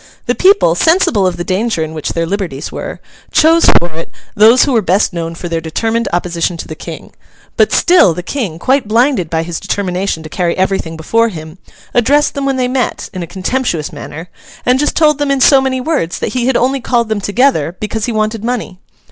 [0.25, 2.99] The people, sensible of the danger in which their liberties were,
[3.31, 7.13] chose for it those who were best known for their determined opposition to the King;
[7.55, 11.59] but still the King, quite blinded by his determination to carry everything before him,
[11.93, 14.27] addressed them when they met, in a contemptuous manner,
[14.65, 17.77] and just told them in so many words that he had only called them together
[17.79, 18.79] because he wanted money.